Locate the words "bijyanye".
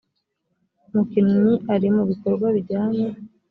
2.55-3.07